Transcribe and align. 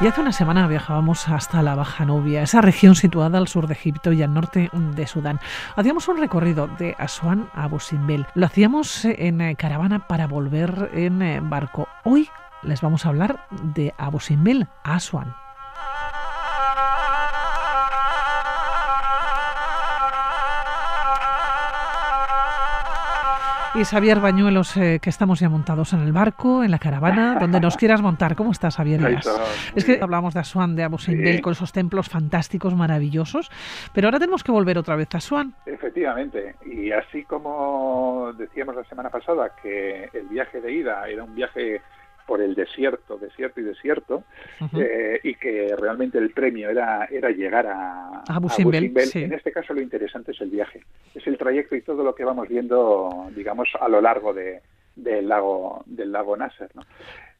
Y 0.00 0.06
hace 0.06 0.20
una 0.20 0.30
semana 0.30 0.68
viajábamos 0.68 1.28
hasta 1.28 1.60
la 1.60 1.74
Baja 1.74 2.04
Nubia, 2.04 2.42
esa 2.42 2.60
región 2.60 2.94
situada 2.94 3.36
al 3.36 3.48
sur 3.48 3.66
de 3.66 3.74
Egipto 3.74 4.12
y 4.12 4.22
al 4.22 4.32
norte 4.32 4.70
de 4.72 5.06
Sudán. 5.08 5.40
Hacíamos 5.74 6.06
un 6.06 6.18
recorrido 6.18 6.68
de 6.68 6.94
Asuán 6.98 7.50
a 7.52 7.64
Abu 7.64 7.80
Simbel. 7.80 8.24
Lo 8.34 8.46
hacíamos 8.46 9.04
en 9.04 9.40
eh, 9.40 9.56
caravana 9.56 10.06
para 10.06 10.28
volver 10.28 10.90
en 10.94 11.20
eh, 11.20 11.40
barco. 11.42 11.88
Hoy 12.04 12.28
les 12.62 12.80
vamos 12.80 13.04
a 13.04 13.08
hablar 13.08 13.44
de 13.74 13.92
Abu 13.98 14.20
Simbel 14.20 14.68
a 14.84 14.94
Asuán. 14.94 15.34
Y 23.78 23.84
Xavier 23.84 24.18
Bañuelos, 24.18 24.76
eh, 24.76 24.98
que 25.00 25.08
estamos 25.08 25.38
ya 25.38 25.48
montados 25.48 25.92
en 25.92 26.00
el 26.00 26.12
barco, 26.12 26.64
en 26.64 26.72
la 26.72 26.80
caravana, 26.80 27.36
donde 27.38 27.60
nos 27.60 27.76
quieras 27.76 28.02
montar. 28.02 28.34
¿Cómo 28.34 28.50
estás, 28.50 28.74
Xavier? 28.74 29.00
Es 29.76 29.84
que 29.84 30.00
hablamos 30.02 30.34
de 30.34 30.40
Asuán, 30.40 30.74
de 30.74 30.82
Abu 30.82 30.98
Simbel, 30.98 31.40
con 31.40 31.52
esos 31.52 31.70
templos 31.70 32.08
fantásticos, 32.08 32.74
maravillosos, 32.74 33.48
pero 33.94 34.08
ahora 34.08 34.18
tenemos 34.18 34.42
que 34.42 34.50
volver 34.50 34.78
otra 34.78 34.96
vez 34.96 35.14
a 35.14 35.18
Asuán. 35.18 35.54
Efectivamente, 35.64 36.56
y 36.66 36.90
así 36.90 37.22
como 37.22 38.32
decíamos 38.36 38.74
la 38.74 38.82
semana 38.82 39.10
pasada 39.10 39.52
que 39.62 40.10
el 40.12 40.26
viaje 40.26 40.60
de 40.60 40.72
ida 40.72 41.08
era 41.08 41.22
un 41.22 41.36
viaje 41.36 41.80
por 42.28 42.42
el 42.42 42.54
desierto, 42.54 43.16
desierto 43.16 43.58
y 43.58 43.64
desierto, 43.64 44.22
eh, 44.78 45.18
y 45.22 45.34
que 45.36 45.74
realmente 45.74 46.18
el 46.18 46.30
premio 46.30 46.68
era, 46.68 47.06
era 47.06 47.30
llegar 47.30 47.66
a, 47.66 48.22
Abu 48.28 48.50
Simbel. 48.50 48.92
En 49.14 49.32
este 49.32 49.50
caso 49.50 49.72
lo 49.72 49.80
interesante 49.80 50.32
es 50.32 50.40
el 50.42 50.50
viaje, 50.50 50.84
es 51.14 51.26
el 51.26 51.38
trayecto 51.38 51.74
y 51.74 51.80
todo 51.80 52.04
lo 52.04 52.14
que 52.14 52.24
vamos 52.24 52.46
viendo, 52.46 53.30
digamos, 53.34 53.70
a 53.80 53.88
lo 53.88 54.02
largo 54.02 54.34
de, 54.34 54.60
del 54.94 55.26
lago 55.26 55.82
del 55.86 56.12
lago 56.12 56.36
Nasser. 56.36 56.68
¿no? 56.74 56.82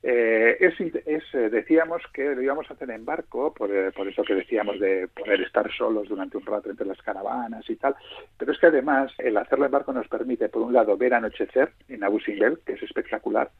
Eh, 0.02 0.56
es, 0.60 0.80
es, 0.80 1.24
eh, 1.34 1.50
decíamos 1.50 2.02
que 2.14 2.34
lo 2.34 2.40
íbamos 2.40 2.70
a 2.70 2.74
hacer 2.74 2.88
en 2.90 3.04
barco, 3.04 3.52
por, 3.52 3.70
por, 3.92 4.08
eso 4.08 4.22
que 4.22 4.34
decíamos 4.34 4.78
de 4.78 5.08
poder 5.08 5.42
estar 5.42 5.70
solos 5.76 6.08
durante 6.08 6.36
un 6.36 6.46
rato 6.46 6.70
entre 6.70 6.86
las 6.86 7.02
caravanas 7.02 7.68
y 7.68 7.74
tal, 7.76 7.96
pero 8.38 8.52
es 8.52 8.58
que 8.58 8.68
además 8.68 9.12
el 9.18 9.36
hacerlo 9.36 9.66
en 9.66 9.72
barco 9.72 9.92
nos 9.92 10.06
permite, 10.06 10.48
por 10.48 10.62
un 10.62 10.72
lado, 10.72 10.96
ver 10.96 11.14
anochecer 11.14 11.72
en 11.88 12.04
Abu 12.04 12.20
Simbel, 12.20 12.60
que 12.64 12.74
es 12.74 12.82
espectacular, 12.82 13.50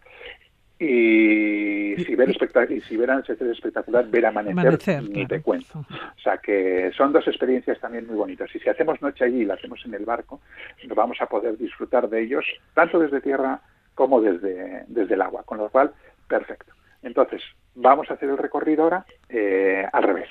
y 0.80 1.96
si 2.04 2.14
ver 2.14 2.30
y 2.70 2.80
si 2.82 2.96
ver 2.96 3.10
anochecer 3.10 3.48
espectacular, 3.48 4.06
ver 4.08 4.26
amanecer, 4.26 5.02
ni 5.02 5.26
te 5.26 5.42
cuento. 5.42 5.80
O 5.80 6.20
sea 6.22 6.38
que 6.38 6.92
son 6.96 7.12
dos 7.12 7.26
experiencias 7.26 7.80
también 7.80 8.06
muy 8.06 8.16
bonitas. 8.16 8.48
Y 8.54 8.60
si 8.60 8.68
hacemos 8.68 9.02
noche 9.02 9.24
allí 9.24 9.40
y 9.40 9.44
la 9.44 9.54
hacemos 9.54 9.84
en 9.84 9.94
el 9.94 10.04
barco, 10.04 10.40
nos 10.86 10.96
vamos 10.96 11.20
a 11.20 11.26
poder 11.26 11.58
disfrutar 11.58 12.08
de 12.08 12.22
ellos 12.22 12.44
tanto 12.74 13.00
desde 13.00 13.20
tierra 13.20 13.60
como 13.94 14.20
desde, 14.20 14.84
desde 14.86 15.14
el 15.14 15.22
agua. 15.22 15.42
Con 15.44 15.58
lo 15.58 15.68
cual, 15.68 15.92
perfecto. 16.28 16.72
Entonces, 17.02 17.42
vamos 17.74 18.08
a 18.10 18.14
hacer 18.14 18.28
el 18.28 18.38
recorrido 18.38 18.84
ahora 18.84 19.04
eh, 19.28 19.84
al 19.92 20.02
revés. 20.04 20.28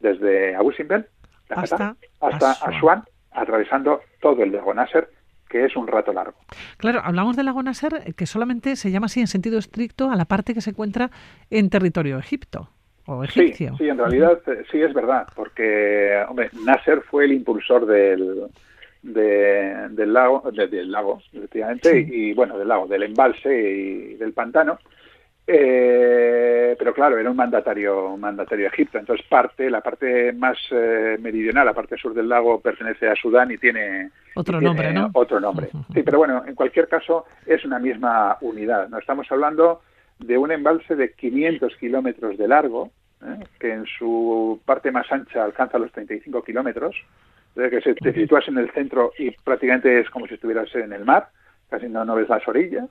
Desde 0.00 0.54
Abu 0.54 0.72
Simbel 0.72 1.06
hasta, 1.50 1.94
hasta 2.20 2.52
Asuán, 2.52 3.04
atravesando 3.32 4.00
todo 4.20 4.42
el 4.42 4.52
lago 4.52 4.72
Nasser 4.72 5.10
que 5.50 5.64
es 5.64 5.76
un 5.76 5.88
rato 5.88 6.12
largo. 6.12 6.38
Claro, 6.78 7.00
hablamos 7.04 7.36
del 7.36 7.46
lago 7.46 7.62
Nasser, 7.62 8.14
que 8.14 8.24
solamente 8.24 8.76
se 8.76 8.90
llama 8.90 9.06
así 9.06 9.20
en 9.20 9.26
sentido 9.26 9.58
estricto 9.58 10.10
a 10.10 10.16
la 10.16 10.24
parte 10.24 10.54
que 10.54 10.60
se 10.60 10.70
encuentra 10.70 11.10
en 11.50 11.68
territorio 11.68 12.18
egipto. 12.18 12.70
O 13.06 13.24
egipcio. 13.24 13.70
Sí, 13.72 13.84
sí, 13.84 13.88
en 13.88 13.98
realidad 13.98 14.40
eh, 14.46 14.62
sí 14.70 14.80
es 14.80 14.94
verdad, 14.94 15.26
porque 15.34 16.22
hombre, 16.28 16.50
Nasser 16.64 17.00
fue 17.00 17.24
el 17.24 17.32
impulsor 17.32 17.84
del, 17.84 18.46
del 19.02 20.12
lago, 20.12 20.48
del 20.52 20.92
lago, 20.92 21.20
efectivamente, 21.32 21.98
y 21.98 22.32
bueno, 22.34 22.56
del 22.56 22.68
lago, 22.68 22.86
del 22.86 23.02
embalse 23.02 23.52
y 23.52 24.14
del 24.14 24.32
pantano, 24.32 24.78
eh, 25.52 26.76
pero 26.78 26.94
claro, 26.94 27.18
era 27.18 27.28
un 27.28 27.36
mandatario, 27.36 28.10
un 28.10 28.20
mandatario 28.20 28.68
Egipto. 28.68 28.98
Entonces 28.98 29.26
parte, 29.26 29.68
la 29.68 29.80
parte 29.80 30.32
más 30.32 30.56
eh, 30.70 31.16
meridional, 31.20 31.66
la 31.66 31.74
parte 31.74 31.96
sur 31.96 32.14
del 32.14 32.28
lago, 32.28 32.60
pertenece 32.60 33.08
a 33.08 33.16
Sudán 33.16 33.50
y 33.50 33.58
tiene 33.58 34.10
otro 34.36 34.60
nombre, 34.60 34.92
¿no? 34.92 35.10
Otro 35.12 35.40
nombre. 35.40 35.70
Sí, 35.92 36.02
pero 36.04 36.18
bueno, 36.18 36.44
en 36.46 36.54
cualquier 36.54 36.86
caso 36.88 37.26
es 37.46 37.64
una 37.64 37.80
misma 37.80 38.38
unidad. 38.42 38.88
No 38.88 38.98
estamos 38.98 39.26
hablando 39.32 39.82
de 40.20 40.38
un 40.38 40.52
embalse 40.52 40.94
de 40.94 41.12
500 41.14 41.76
kilómetros 41.76 42.38
de 42.38 42.46
largo, 42.46 42.90
¿eh? 43.22 43.44
que 43.58 43.72
en 43.72 43.86
su 43.86 44.60
parte 44.64 44.92
más 44.92 45.10
ancha 45.10 45.42
alcanza 45.42 45.78
los 45.78 45.90
35 45.90 46.44
kilómetros, 46.44 46.94
que 47.56 47.80
se, 47.80 47.94
te 47.94 48.12
sitúas 48.12 48.46
en 48.46 48.58
el 48.58 48.70
centro 48.70 49.12
y 49.18 49.32
prácticamente 49.32 49.98
es 49.98 50.08
como 50.10 50.28
si 50.28 50.34
estuvieras 50.34 50.72
en 50.76 50.92
el 50.92 51.04
mar, 51.04 51.28
casi 51.68 51.88
no, 51.88 52.04
no 52.04 52.14
ves 52.14 52.28
las 52.28 52.46
orillas. 52.46 52.88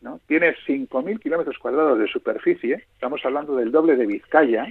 ¿No? 0.00 0.20
Tiene 0.26 0.54
5.000 0.66 1.20
kilómetros 1.20 1.58
cuadrados 1.58 1.98
de 1.98 2.08
superficie, 2.08 2.84
estamos 2.94 3.20
hablando 3.24 3.56
del 3.56 3.70
doble 3.70 3.96
de 3.96 4.06
Vizcaya, 4.06 4.66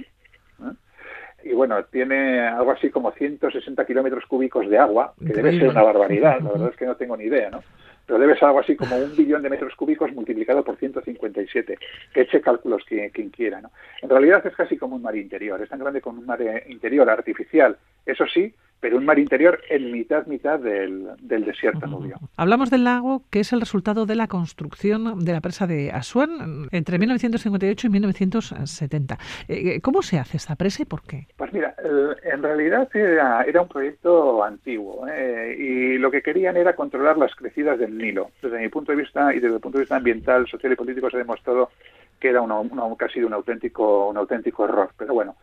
y 1.42 1.52
bueno, 1.52 1.82
tiene 1.84 2.40
algo 2.40 2.72
así 2.72 2.90
como 2.90 3.12
160 3.12 3.84
kilómetros 3.86 4.26
cúbicos 4.26 4.68
de 4.68 4.78
agua, 4.78 5.14
que 5.18 5.32
debe 5.32 5.58
ser 5.58 5.68
una 5.68 5.82
barbaridad, 5.82 6.40
la 6.40 6.50
verdad 6.50 6.68
es 6.72 6.76
que 6.76 6.86
no 6.86 6.96
tengo 6.96 7.16
ni 7.16 7.24
idea, 7.24 7.50
¿no? 7.50 7.62
Pero 8.06 8.18
debe 8.18 8.34
ser 8.34 8.46
algo 8.46 8.60
así 8.60 8.76
como 8.76 8.96
un 8.96 9.14
billón 9.16 9.42
de 9.42 9.50
metros 9.50 9.74
cúbicos 9.76 10.12
multiplicado 10.12 10.64
por 10.64 10.76
157, 10.76 11.78
que 12.12 12.20
eche 12.20 12.40
cálculos 12.40 12.82
quien, 12.84 13.10
quien 13.10 13.30
quiera, 13.30 13.60
¿no? 13.60 13.70
En 14.02 14.10
realidad 14.10 14.44
es 14.46 14.54
casi 14.54 14.76
como 14.76 14.96
un 14.96 15.02
mar 15.02 15.16
interior, 15.16 15.62
es 15.62 15.68
tan 15.68 15.78
grande 15.78 16.00
como 16.00 16.20
un 16.20 16.26
mar 16.26 16.40
interior 16.68 17.08
artificial, 17.08 17.76
eso 18.04 18.26
sí, 18.26 18.52
pero 18.80 18.96
un 18.96 19.04
mar 19.04 19.18
interior 19.18 19.60
en 19.68 19.92
mitad, 19.92 20.26
mitad 20.26 20.58
del, 20.58 21.08
del 21.20 21.44
desierto 21.44 21.86
nubio. 21.86 22.18
Hablamos 22.36 22.70
del 22.70 22.84
lago, 22.84 23.22
que 23.30 23.40
es 23.40 23.52
el 23.52 23.60
resultado 23.60 24.06
de 24.06 24.14
la 24.14 24.26
construcción 24.26 25.20
de 25.24 25.32
la 25.32 25.40
presa 25.40 25.66
de 25.66 25.90
Asuán 25.90 26.68
entre 26.72 26.98
1958 26.98 27.86
y 27.86 27.90
1970. 27.90 29.18
Eh, 29.48 29.74
eh, 29.76 29.80
¿Cómo 29.80 30.02
se 30.02 30.18
hace 30.18 30.36
esta 30.36 30.56
presa 30.56 30.82
y 30.82 30.86
por 30.86 31.02
qué? 31.02 31.26
Pues 31.36 31.52
mira, 31.52 31.74
en 32.22 32.42
realidad 32.42 32.88
era, 32.94 33.42
era 33.42 33.62
un 33.62 33.68
proyecto 33.68 34.42
antiguo 34.42 35.06
eh, 35.08 35.56
y 35.58 35.98
lo 35.98 36.10
que 36.10 36.22
querían 36.22 36.56
era 36.56 36.74
controlar 36.74 37.18
las 37.18 37.34
crecidas 37.34 37.78
del 37.78 37.96
Nilo. 37.96 38.30
Desde 38.42 38.58
mi 38.58 38.68
punto 38.68 38.92
de 38.92 38.98
vista 38.98 39.34
y 39.34 39.40
desde 39.40 39.56
el 39.56 39.60
punto 39.60 39.78
de 39.78 39.82
vista 39.82 39.96
ambiental, 39.96 40.46
social 40.46 40.72
y 40.72 40.76
político 40.76 41.10
se 41.10 41.16
ha 41.16 41.20
demostrado 41.20 41.70
que 42.18 42.28
era 42.28 42.42
una, 42.42 42.60
una, 42.60 42.82
casi 42.96 43.22
un 43.22 43.32
auténtico, 43.32 44.08
un 44.08 44.16
auténtico 44.18 44.64
error. 44.64 44.90
Pero 44.96 45.14
bueno, 45.14 45.36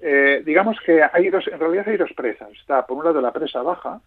eh, 0.00 0.42
digamos 0.44 0.78
que 0.84 1.02
hay 1.02 1.30
dos, 1.30 1.46
en 1.48 1.58
realidad 1.58 1.88
hay 1.88 1.96
dos 1.96 2.12
presas. 2.14 2.50
Está 2.52 2.86
por 2.86 2.98
un 2.98 3.04
lado 3.04 3.20
la 3.20 3.32
presa 3.32 3.62
baja, 3.62 4.00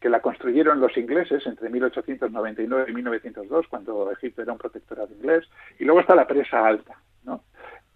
que 0.00 0.08
la 0.08 0.20
construyeron 0.20 0.80
los 0.80 0.96
ingleses 0.96 1.44
entre 1.46 1.70
1899 1.70 2.86
y 2.88 2.94
1902, 2.94 3.66
cuando 3.68 4.10
Egipto 4.12 4.42
era 4.42 4.52
un 4.52 4.58
protectorado 4.58 5.08
inglés, 5.14 5.48
y 5.78 5.84
luego 5.84 6.00
está 6.00 6.14
la 6.14 6.26
presa 6.26 6.66
alta, 6.66 6.96
¿no? 7.24 7.42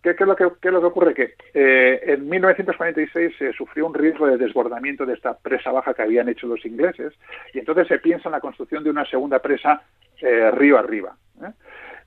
¿Qué, 0.02 0.10
es, 0.10 0.20
lo 0.20 0.34
que, 0.34 0.48
qué 0.60 0.68
es 0.68 0.74
lo 0.74 0.80
que 0.80 0.86
ocurre? 0.86 1.14
Que 1.14 1.34
eh, 1.54 2.00
en 2.14 2.28
1946 2.28 3.36
se 3.38 3.52
sufrió 3.52 3.86
un 3.86 3.94
riesgo 3.94 4.26
de 4.26 4.36
desbordamiento 4.36 5.06
de 5.06 5.14
esta 5.14 5.38
presa 5.38 5.70
baja 5.70 5.94
que 5.94 6.02
habían 6.02 6.28
hecho 6.28 6.48
los 6.48 6.66
ingleses, 6.66 7.14
y 7.54 7.60
entonces 7.60 7.86
se 7.86 8.00
piensa 8.00 8.28
en 8.28 8.32
la 8.32 8.40
construcción 8.40 8.82
de 8.82 8.90
una 8.90 9.04
segunda 9.04 9.38
presa 9.38 9.82
eh, 10.20 10.50
río 10.50 10.76
arriba. 10.76 11.16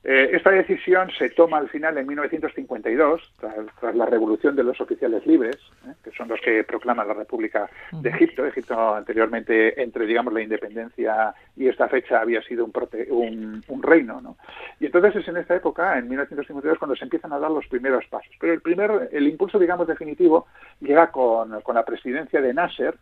¿Eh? 0.06 0.30
Esta 0.32 0.50
decisión 0.50 1.10
se 1.10 1.30
toma 1.30 1.58
al 1.58 1.68
final 1.68 1.98
en 1.98 2.06
1952, 2.06 3.32
tras, 3.38 3.94
la 3.94 4.06
revolución 4.06 4.56
de 4.56 4.62
los 4.62 4.80
oficiales 4.80 5.26
libres, 5.26 5.56
¿eh? 5.86 5.92
que 6.02 6.10
son 6.12 6.28
los 6.28 6.40
que 6.40 6.64
proclaman 6.64 7.08
la 7.08 7.14
República 7.14 7.68
de 7.92 8.08
Egipto. 8.08 8.46
Egipto 8.46 8.94
anteriormente, 8.94 9.80
entre 9.82 10.06
digamos 10.06 10.32
la 10.32 10.42
independencia 10.42 11.34
y 11.56 11.68
esta 11.68 11.88
fecha, 11.88 12.20
había 12.20 12.40
sido 12.42 12.64
un, 12.64 13.62
un, 13.66 13.82
reino. 13.82 14.20
¿no? 14.20 14.36
Y 14.80 14.86
entonces 14.86 15.16
es 15.16 15.28
en 15.28 15.38
esta 15.38 15.56
época, 15.56 15.98
en 15.98 16.08
1952, 16.08 16.78
cuando 16.78 16.96
se 16.96 17.04
empiezan 17.04 17.32
a 17.32 17.38
dar 17.38 17.50
los 17.50 17.66
primeros 17.66 18.06
pasos. 18.06 18.32
Pero 18.40 18.52
el 18.52 18.60
primer, 18.60 19.10
el 19.12 19.26
impulso, 19.26 19.58
digamos, 19.58 19.86
definitivo 19.86 20.46
llega 20.80 21.10
con, 21.10 21.60
con 21.62 21.74
la 21.74 21.84
presidencia 21.84 22.40
de 22.40 22.54
Nasser, 22.54 22.94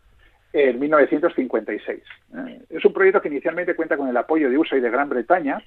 en 0.55 0.79
1956. 0.79 2.01
¿eh? 2.37 2.61
Es 2.69 2.85
un 2.85 2.93
proyecto 2.93 3.21
que 3.21 3.27
inicialmente 3.27 3.75
cuenta 3.75 3.97
con 3.97 4.07
el 4.07 4.15
apoyo 4.15 4.49
de 4.49 4.57
USA 4.57 4.77
y 4.77 4.81
de 4.81 4.89
Gran 4.89 5.09
Bretaña, 5.09 5.61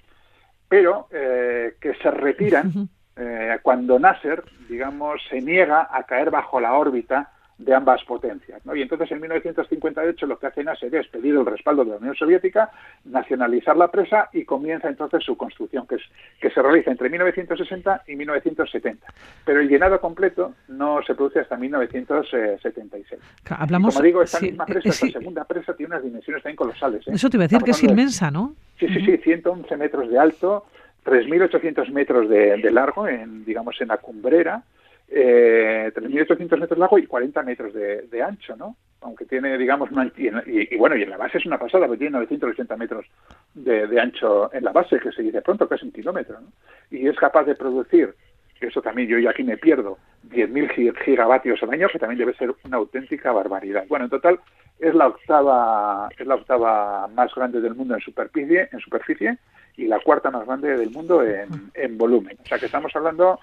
pero 0.68 1.08
eh, 1.10 1.76
que 1.80 1.94
se 1.94 2.10
retiran 2.10 2.88
eh, 3.16 3.58
cuando 3.62 3.98
Nasser, 3.98 4.44
digamos, 4.68 5.20
se 5.28 5.40
niega 5.40 5.88
a 5.90 6.04
caer 6.04 6.30
bajo 6.30 6.60
la 6.60 6.74
órbita 6.74 7.32
de 7.58 7.74
ambas 7.74 8.02
potencias. 8.04 8.64
¿no? 8.64 8.74
Y 8.74 8.82
entonces 8.82 9.10
en 9.10 9.20
1958 9.20 10.26
lo 10.26 10.38
que 10.38 10.46
hace 10.46 10.62
Nasser 10.62 10.94
es 10.94 11.08
pedir 11.08 11.34
el 11.34 11.44
respaldo 11.44 11.84
de 11.84 11.90
la 11.90 11.96
Unión 11.96 12.14
Soviética, 12.14 12.70
nacionalizar 13.04 13.76
la 13.76 13.88
presa 13.90 14.30
y 14.32 14.44
comienza 14.44 14.88
entonces 14.88 15.24
su 15.24 15.36
construcción, 15.36 15.86
que, 15.86 15.96
es, 15.96 16.02
que 16.40 16.50
se 16.50 16.62
realiza 16.62 16.92
entre 16.92 17.10
1960 17.10 18.04
y 18.06 18.14
1970. 18.14 19.06
Pero 19.44 19.60
el 19.60 19.68
llenado 19.68 20.00
completo 20.00 20.54
no 20.68 21.02
se 21.02 21.14
produce 21.16 21.40
hasta 21.40 21.56
1976. 21.56 23.20
Hablamos, 23.50 23.94
como 23.94 24.04
digo, 24.04 24.22
esta 24.22 24.40
misma 24.40 24.64
presa, 24.64 24.88
esta 24.88 25.18
segunda 25.18 25.44
presa, 25.44 25.74
tiene 25.74 25.94
unas 25.94 26.04
dimensiones 26.04 26.42
también 26.42 26.56
colosales. 26.56 27.06
¿eh? 27.08 27.12
Eso 27.14 27.28
te 27.28 27.36
iba 27.36 27.44
a 27.44 27.48
decir 27.48 27.62
que 27.64 27.72
es 27.72 27.82
inmensa, 27.82 28.30
¿no? 28.30 28.54
Sí, 28.78 28.86
sí, 28.86 29.04
sí, 29.04 29.16
111 29.16 29.76
metros 29.76 30.08
de 30.08 30.18
alto, 30.18 30.66
3.800 31.04 31.90
metros 31.90 32.28
de, 32.28 32.58
de 32.58 32.70
largo, 32.70 33.08
en, 33.08 33.44
digamos, 33.44 33.80
en 33.80 33.88
la 33.88 33.96
cumbrera, 33.96 34.62
eh, 35.10 35.90
3.800 35.94 36.38
metros 36.38 36.70
de 36.70 36.76
largo 36.76 36.98
y 36.98 37.06
40 37.06 37.42
metros 37.42 37.72
de, 37.72 38.22
ancho, 38.22 38.56
¿no? 38.56 38.76
Aunque 39.00 39.24
tiene, 39.24 39.56
digamos, 39.56 39.90
una, 39.90 40.10
y, 40.16 40.76
bueno, 40.76 40.96
y 40.96 41.02
en 41.02 41.10
la 41.10 41.16
base 41.16 41.38
es 41.38 41.46
una 41.46 41.58
pasada, 41.58 41.86
porque 41.86 42.00
tiene 42.00 42.18
980 42.18 42.76
metros 42.76 43.06
de, 43.54 44.00
ancho 44.00 44.52
en 44.52 44.64
la 44.64 44.72
base, 44.72 44.98
que 44.98 45.12
se 45.12 45.22
dice 45.22 45.40
pronto, 45.40 45.68
casi 45.68 45.86
un 45.86 45.92
kilómetro, 45.92 46.40
¿no? 46.40 46.48
Y 46.90 47.06
es 47.06 47.16
capaz 47.16 47.44
de 47.44 47.54
producir 47.54 48.14
eso 48.60 48.82
también 48.82 49.08
yo 49.08 49.30
aquí 49.30 49.44
me 49.44 49.56
pierdo, 49.56 49.98
10.000 50.30 50.98
gigavatios 51.04 51.62
al 51.62 51.70
año, 51.70 51.88
que 51.88 52.00
también 52.00 52.18
debe 52.18 52.34
ser 52.34 52.52
una 52.64 52.78
auténtica 52.78 53.30
barbaridad. 53.30 53.84
Bueno, 53.88 54.06
en 54.06 54.10
total 54.10 54.40
es 54.80 54.92
la 54.96 55.06
octava, 55.06 56.08
es 56.18 56.26
la 56.26 56.34
octava 56.34 57.06
más 57.06 57.32
grande 57.34 57.60
del 57.60 57.76
mundo 57.76 57.94
en 57.94 58.00
superficie, 58.00 58.68
en 58.72 58.80
superficie 58.80 59.38
y 59.76 59.86
la 59.86 60.00
cuarta 60.00 60.32
más 60.32 60.44
grande 60.44 60.76
del 60.76 60.90
mundo 60.90 61.22
en 61.22 61.98
volumen. 61.98 62.36
O 62.42 62.46
sea 62.46 62.58
que 62.58 62.66
estamos 62.66 62.94
hablando 62.96 63.38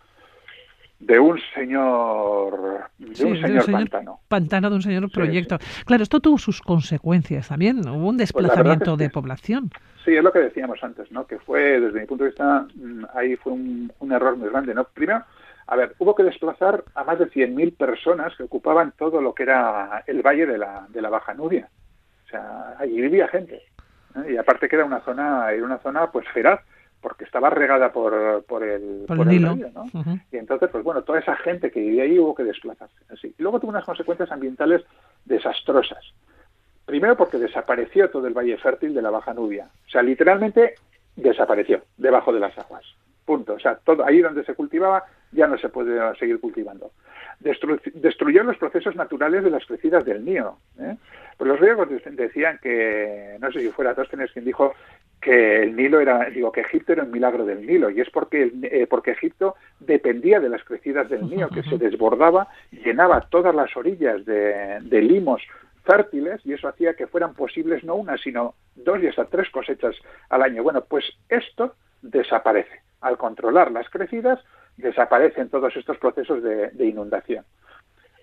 de 0.99 1.19
un 1.19 1.39
señor 1.53 2.89
de 2.97 3.25
un, 3.25 3.41
señor, 3.41 3.71
pantano. 3.71 4.19
Pantano 4.27 4.69
de 4.69 4.75
un 4.77 4.81
señor 4.81 5.11
proyecto. 5.11 5.57
Claro, 5.85 6.03
esto 6.03 6.19
tuvo 6.19 6.37
sus 6.37 6.61
consecuencias 6.61 7.49
también, 7.49 7.79
hubo 7.87 8.09
un 8.09 8.17
pues 8.17 8.29
desplazamiento 8.29 8.95
de 8.97 9.09
población. 9.09 9.69
Sí, 10.03 10.15
es 10.15 10.23
lo 10.23 10.31
que 10.31 10.39
decíamos 10.39 10.83
antes, 10.83 11.11
¿no? 11.11 11.25
Que 11.25 11.39
fue, 11.39 11.79
desde 11.79 11.99
mi 11.99 12.05
punto 12.05 12.23
de 12.23 12.29
vista, 12.29 12.67
mm, 12.75 13.05
ahí 13.13 13.35
fue 13.35 13.53
un, 13.53 13.91
error 14.11 14.37
muy 14.37 14.49
grande, 14.49 14.73
¿no? 14.73 14.83
Primero, 14.85 15.23
a 15.67 15.75
ver, 15.75 15.95
hubo 15.97 16.15
que 16.15 16.23
desplazar 16.23 16.83
a 16.93 17.03
más 17.03 17.19
de 17.19 17.29
100.000 17.29 17.75
personas 17.75 18.35
que 18.35 18.43
ocupaban 18.43 18.93
todo 18.97 19.19
lo 19.19 19.33
que 19.33 19.43
era 19.43 20.03
el 20.05 20.21
valle 20.21 20.45
de 20.45 20.59
la, 20.59 20.85
de 20.89 21.01
la 21.01 21.09
Baja 21.09 21.33
Nubia. 21.33 21.69
O 22.25 22.29
sea, 22.29 22.75
allí 22.77 23.01
vivía 23.01 23.27
gente. 23.27 23.55
¿eh? 23.55 24.33
Y 24.33 24.37
aparte 24.37 24.69
que 24.69 24.75
era 24.75 24.85
una 24.85 25.01
zona, 25.01 25.51
era 25.51 25.65
una 25.65 25.79
zona 25.79 26.11
pues 26.11 26.27
feraz 26.29 26.61
porque 27.05 27.23
estaba 27.23 27.51
regada 27.51 27.93
por, 27.93 28.43
por 28.45 28.63
el, 28.63 29.05
por, 29.05 29.19
el, 29.19 29.27
río, 29.27 29.55
¿no? 29.75 29.85
Y 30.31 30.37
entonces, 30.37 30.71
pues 30.71 30.83
bueno, 30.83 31.03
toda 31.03 31.19
esa 31.19 31.35
gente 31.35 31.69
que 31.69 31.79
vivía 31.79 32.01
ahí 32.01 32.17
hubo 32.17 32.33
que 32.33 32.43
desplazarse. 32.43 32.95
Así. 33.13 33.27
Y 33.37 33.43
luego 33.43 33.59
tuvo 33.59 33.69
unas 33.69 33.85
consecuencias 33.85 34.31
ambientales 34.31 34.81
desastrosas. 35.23 36.03
Primero 36.83 37.15
porque 37.15 37.37
desapareció 37.37 38.09
todo 38.09 38.25
el 38.25 38.33
valle 38.33 38.57
fértil 38.57 38.95
de 38.95 39.03
la 39.03 39.11
Baja 39.11 39.35
Nubia. 39.35 39.69
O 39.85 39.89
sea, 39.91 40.01
literalmente 40.01 40.73
desapareció 41.15 41.83
debajo 41.95 42.33
de 42.33 42.39
las 42.39 42.57
aguas. 42.57 42.83
Punto. 43.23 43.53
O 43.53 43.59
sea, 43.59 43.75
todo 43.75 44.03
ahí 44.03 44.21
donde 44.21 44.43
se 44.43 44.55
cultivaba 44.55 45.03
ya 45.31 45.45
no 45.45 45.59
se 45.59 45.69
puede 45.69 45.99
seguir 46.15 46.39
cultivando. 46.39 46.89
destruyó 47.39 48.43
los 48.43 48.57
procesos 48.57 48.95
naturales 48.95 49.43
de 49.43 49.51
las 49.51 49.63
crecidas 49.67 50.05
del 50.05 50.25
Nío. 50.25 50.57
¿eh? 50.79 50.97
Pues 51.37 51.49
los 51.49 51.59
griegos 51.59 51.87
decían 52.13 52.59
que, 52.63 53.37
no 53.39 53.51
sé 53.51 53.59
si 53.59 53.69
fuera 53.69 53.93
Tóstenes 53.93 54.31
quien 54.31 54.45
dijo 54.45 54.73
que 55.25 55.63
el 55.63 55.75
Nilo 55.75 55.99
era, 55.99 56.29
digo, 56.29 56.51
que 56.51 56.61
Egipto 56.61 56.93
era 56.93 57.01
un 57.01 57.09
milagro 57.09 57.47
del 57.47 57.65
Nilo, 57.65 57.89
y 57.89 57.99
es 57.99 58.11
porque, 58.11 58.51
eh, 58.61 58.85
porque 58.87 59.09
Egipto 59.09 59.55
dependía 59.79 60.39
de 60.39 60.49
las 60.49 60.63
crecidas 60.63 61.09
del 61.09 61.27
Nilo, 61.27 61.49
que 61.49 61.63
se 61.63 61.79
desbordaba, 61.79 62.47
llenaba 62.69 63.21
todas 63.21 63.55
las 63.55 63.75
orillas 63.75 64.23
de, 64.23 65.01
limos 65.01 65.41
fértiles, 65.83 66.41
y 66.45 66.53
eso 66.53 66.67
hacía 66.67 66.93
que 66.93 67.07
fueran 67.07 67.33
posibles 67.33 67.83
no 67.83 67.95
una, 67.95 68.19
sino 68.19 68.53
dos 68.75 69.01
y 69.01 69.07
hasta 69.07 69.25
tres 69.25 69.49
cosechas 69.49 69.95
al 70.29 70.43
año. 70.43 70.61
Bueno, 70.61 70.83
pues 70.87 71.03
esto 71.27 71.73
desaparece. 72.03 72.83
Al 73.01 73.17
controlar 73.17 73.71
las 73.71 73.89
crecidas, 73.89 74.39
desaparecen 74.77 75.49
todos 75.49 75.75
estos 75.75 75.97
procesos 75.97 76.43
de, 76.43 76.69
de 76.69 76.85
inundación. 76.85 77.45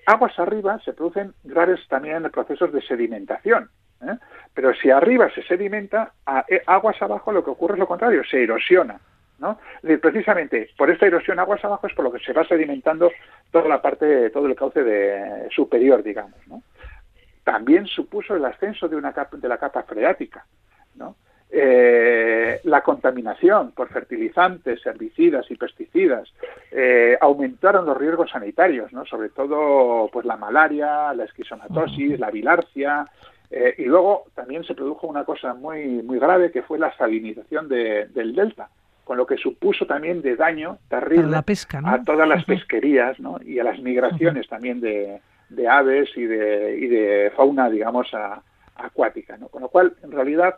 Aguas 0.06 0.38
arriba 0.38 0.78
se 0.84 0.93
producen 0.93 1.34
graves 1.43 1.81
también 1.88 2.22
procesos 2.31 2.72
de 2.72 2.81
sedimentación, 2.82 3.70
¿eh? 4.02 4.16
Pero 4.54 4.75
si 4.75 4.90
arriba 4.90 5.31
se 5.34 5.43
sedimenta, 5.43 6.12
a 6.26 6.44
eh, 6.49 6.62
aguas 6.66 7.00
abajo 7.00 7.32
lo 7.32 7.44
que 7.44 7.50
ocurre 7.50 7.75
es 7.75 7.81
lo 7.81 7.88
contrario, 7.88 8.22
se 8.25 8.43
erosiona. 8.43 8.99
¿no? 9.38 9.58
precisamente 10.00 10.70
por 10.78 10.88
esta 10.88 11.04
erosión 11.06 11.40
aguas 11.40 11.64
abajo 11.64 11.88
es 11.88 11.94
por 11.94 12.04
lo 12.04 12.12
que 12.12 12.20
se 12.20 12.32
va 12.32 12.46
sedimentando 12.46 13.10
toda 13.50 13.69
la 13.69 13.82
parte, 13.82 14.31
todo 14.31 14.46
el 14.46 14.54
cauce 14.54 14.84
de, 14.84 15.49
superior, 15.50 16.00
digamos. 16.00 16.38
¿no? 16.46 16.62
También 17.43 17.87
supuso 17.88 18.37
el 18.37 18.44
ascenso 18.44 18.88
de, 18.88 18.94
una 18.94 19.12
capa, 19.12 19.37
de 19.37 19.49
la 19.49 19.58
capa 19.58 19.82
freática. 19.82 20.46
¿no? 20.94 21.16
Eh, 21.50 22.60
la 22.62 22.82
contaminación 22.82 23.72
por 23.72 23.88
fertilizantes, 23.88 24.87
herbicidas 24.87 25.50
y 25.50 25.56
pesticidas 25.56 26.32
aumentaron 27.20 27.84
los 27.84 27.99
riesgos 27.99 28.31
sanitarios, 28.31 28.93
¿no? 28.93 29.04
sobre 29.06 29.31
todo 29.31 30.08
pues 30.12 30.25
la 30.25 30.37
malaria, 30.37 31.12
la 31.14 31.25
esquizomatosis, 31.25 32.20
la 32.20 32.31
bilarcia, 32.31 33.08
eh, 33.54 33.75
y 33.76 33.84
luego 33.84 34.25
también 34.34 34.64
se 34.64 34.75
produjo 34.75 35.06
una 35.06 35.25
cosa 35.25 35.52
muy, 35.52 36.02
muy 36.02 36.19
grave 36.19 36.50
que 36.50 36.62
fue 36.62 36.78
la 36.78 36.96
salinización 36.96 37.69
del 37.69 38.34
delta, 38.34 38.70
con 39.04 39.19
lo 39.19 39.26
que 39.26 39.37
supuso 39.37 39.84
también 39.84 40.22
de 40.22 40.37
daño 40.37 40.78
terrible 40.88 41.37
a 41.37 42.02
todas 42.02 42.26
las 42.26 42.44
pesquerías 42.46 43.20
¿no? 43.20 43.38
y 43.44 43.58
a 43.58 43.64
las 43.64 43.78
migraciones 43.81 44.49
también 44.49 44.81
de, 44.81 45.20
aves 45.69 46.08
y 46.16 46.22
de, 46.22 46.78
y 46.81 46.87
de 46.87 47.31
fauna, 47.37 47.69
digamos, 47.69 48.08
acuática. 48.75 49.37
¿no? 49.37 49.49
Con 49.49 49.60
lo 49.60 49.69
cual, 49.69 49.96
en 50.02 50.12
realidad, 50.12 50.56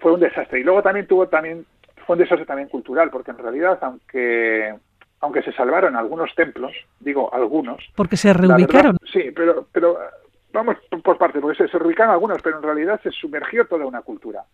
fue 0.00 0.12
un 0.12 0.18
desastre. 0.18 0.58
Y 0.58 0.64
luego 0.64 0.82
también 0.82 1.06
tuvo 1.06 1.28
también 1.28 1.64
fue 2.06 2.14
un 2.16 2.22
desastre 2.22 2.44
también 2.44 2.68
cultural, 2.68 3.10
porque 3.10 3.30
en 3.30 3.38
realidad, 3.38 3.78
aunque 3.82 4.74
aunque 5.20 5.42
se 5.42 5.52
salvaron 5.52 5.94
algunos 5.94 6.34
templos, 6.34 6.72
digo 6.98 7.32
algunos. 7.32 7.84
Porque 7.94 8.16
se 8.16 8.32
reubicaron. 8.32 8.96
sí, 9.12 9.30
pero, 9.36 9.66
pero 9.70 9.98
vamos 10.52 10.76
por 11.02 11.18
parte, 11.18 11.40
porque 11.40 11.56
se, 11.56 11.68
se 11.68 12.02
algunos, 12.02 12.42
pero 12.42 12.56
en 12.58 12.62
realidad 12.62 13.00
se 13.02 13.10
sumergió 13.10 13.66
toda 13.66 13.86
una 13.86 14.02
cultura. 14.02 14.44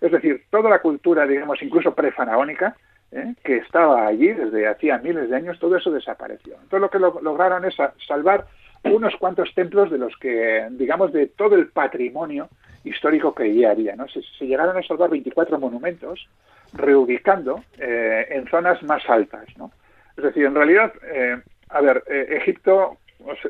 Es 0.00 0.10
decir, 0.10 0.44
toda 0.50 0.68
la 0.68 0.80
cultura, 0.80 1.26
digamos, 1.26 1.62
incluso 1.62 1.94
prefaraónica, 1.94 2.76
¿eh? 3.12 3.34
que 3.44 3.58
estaba 3.58 4.06
allí 4.06 4.32
desde 4.32 4.66
hacía 4.66 4.98
miles 4.98 5.30
de 5.30 5.36
años, 5.36 5.58
todo 5.58 5.76
eso 5.76 5.90
desapareció. 5.90 6.54
Entonces 6.54 6.80
lo 6.80 6.90
que 6.90 7.22
lograron 7.22 7.64
es 7.64 7.76
salvar 8.06 8.46
unos 8.84 9.14
cuantos 9.16 9.54
templos 9.54 9.90
de 9.90 9.98
los 9.98 10.16
que, 10.16 10.66
digamos, 10.72 11.12
de 11.12 11.28
todo 11.28 11.54
el 11.54 11.68
patrimonio 11.68 12.48
histórico 12.84 13.34
que 13.34 13.44
allí 13.44 13.64
había. 13.64 13.94
¿no? 13.94 14.08
Se, 14.08 14.20
llegaron 14.44 14.76
a 14.76 14.82
salvar 14.82 15.10
24 15.10 15.58
monumentos, 15.58 16.28
reubicando 16.72 17.62
eh, 17.78 18.26
en 18.30 18.48
zonas 18.48 18.82
más 18.82 19.08
altas. 19.08 19.46
¿no? 19.56 19.70
Es 20.16 20.24
decir, 20.24 20.46
en 20.46 20.54
realidad, 20.54 20.92
eh, 21.04 21.40
a 21.68 21.80
ver, 21.80 22.02
Egipto 22.08 22.98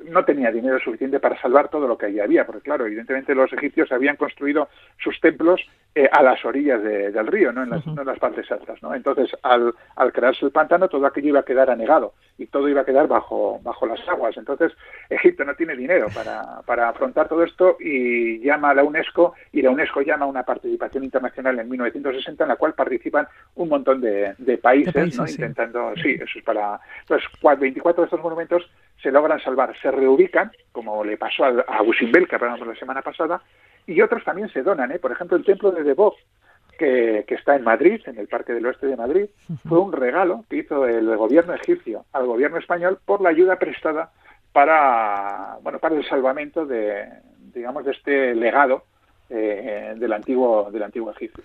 no 0.04 0.24
tenía 0.24 0.50
dinero 0.50 0.78
suficiente 0.80 1.20
para 1.20 1.40
salvar 1.40 1.68
todo 1.68 1.86
lo 1.86 1.96
que 1.96 2.06
allí 2.06 2.20
había, 2.20 2.46
porque 2.46 2.62
claro, 2.62 2.86
evidentemente 2.86 3.34
los 3.34 3.52
egipcios 3.52 3.90
habían 3.92 4.16
construido 4.16 4.68
sus 4.98 5.20
templos 5.20 5.60
eh, 5.94 6.08
a 6.10 6.22
las 6.22 6.42
orillas 6.44 6.82
del 6.82 7.26
río, 7.26 7.52
¿no? 7.52 7.64
En, 7.64 7.70
las, 7.70 7.86
en 7.86 8.06
las 8.06 8.18
partes 8.18 8.50
altas, 8.50 8.82
¿no? 8.82 8.94
Entonces, 8.94 9.30
al, 9.42 9.74
al, 9.96 10.10
crearse 10.10 10.46
el 10.46 10.50
pantano, 10.50 10.88
todo 10.88 11.04
aquello 11.04 11.28
iba 11.28 11.40
a 11.40 11.44
quedar 11.44 11.68
anegado 11.68 12.14
y 12.38 12.46
todo 12.46 12.66
iba 12.68 12.80
a 12.80 12.84
quedar 12.86 13.08
bajo, 13.08 13.60
bajo 13.62 13.86
las 13.86 14.00
aguas. 14.08 14.34
Entonces, 14.38 14.72
Egipto 15.10 15.44
no 15.44 15.54
tiene 15.54 15.76
dinero 15.76 16.06
para, 16.14 16.62
para 16.64 16.88
afrontar 16.88 17.28
todo 17.28 17.44
esto 17.44 17.76
y 17.78 18.40
llama 18.40 18.70
a 18.70 18.74
la 18.74 18.84
UNESCO 18.84 19.34
y 19.52 19.60
la 19.60 19.70
UNESCO 19.70 20.00
llama 20.00 20.24
a 20.24 20.28
una 20.28 20.44
participación 20.44 21.04
internacional 21.04 21.58
en 21.58 21.68
1960 21.68 22.42
en 22.42 22.48
la 22.48 22.56
cual 22.56 22.72
participan 22.72 23.28
un 23.56 23.68
montón 23.68 24.00
de, 24.00 24.34
de 24.38 24.56
países, 24.56 25.18
¿no? 25.18 25.28
Intentando, 25.28 25.92
sí, 26.02 26.12
eso 26.12 26.38
es 26.38 26.44
para... 26.44 26.80
Entonces, 27.00 27.28
24 27.60 28.02
de 28.02 28.06
estos 28.06 28.22
monumentos 28.22 28.68
se 29.02 29.10
logran 29.10 29.40
salvar, 29.40 29.74
se 29.80 29.90
reubican, 29.90 30.52
como 30.70 31.04
le 31.04 31.16
pasó 31.16 31.44
a, 31.44 31.48
a 31.66 31.82
Busimbel, 31.82 32.28
que 32.28 32.36
hablamos 32.36 32.66
la 32.66 32.74
semana 32.76 33.02
pasada, 33.02 33.42
y 33.86 34.00
otros 34.00 34.24
también 34.24 34.48
se 34.50 34.62
donan. 34.62 34.92
¿eh? 34.92 34.98
Por 34.98 35.12
ejemplo, 35.12 35.36
el 35.36 35.44
templo 35.44 35.72
de 35.72 35.82
Debov, 35.82 36.14
que, 36.78 37.24
que, 37.26 37.34
está 37.34 37.56
en 37.56 37.64
Madrid, 37.64 38.00
en 38.06 38.18
el 38.18 38.28
Parque 38.28 38.52
del 38.52 38.66
Oeste 38.66 38.86
de 38.86 38.96
Madrid, 38.96 39.26
fue 39.68 39.78
un 39.78 39.92
regalo 39.92 40.44
que 40.48 40.56
hizo 40.56 40.86
el 40.86 41.16
gobierno 41.16 41.54
egipcio 41.54 42.04
al 42.12 42.26
gobierno 42.26 42.58
español 42.58 42.98
por 43.04 43.20
la 43.20 43.30
ayuda 43.30 43.56
prestada 43.56 44.10
para, 44.52 45.58
bueno, 45.62 45.78
para 45.78 45.96
el 45.96 46.08
salvamento 46.08 46.64
de, 46.64 47.08
digamos, 47.54 47.84
de 47.84 47.92
este 47.92 48.34
legado 48.34 48.84
eh, 49.28 49.94
del 49.96 50.12
antiguo 50.12 50.70
del 50.70 50.82
antiguo 50.82 51.10
Egipto 51.10 51.42